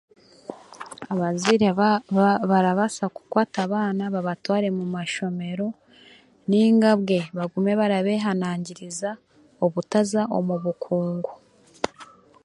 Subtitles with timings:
[1.13, 5.67] Abazaire ba ba barabaasa kukwata abaana babatware mu mashomero,
[6.49, 9.09] nainga bwe bagume barabehanangiriza
[9.65, 11.31] obutaza omu bukungu.